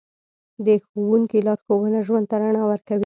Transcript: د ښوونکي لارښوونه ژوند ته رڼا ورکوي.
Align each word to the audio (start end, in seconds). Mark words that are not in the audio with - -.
د 0.65 0.67
ښوونکي 0.87 1.39
لارښوونه 1.47 1.99
ژوند 2.07 2.25
ته 2.29 2.35
رڼا 2.41 2.63
ورکوي. 2.67 2.99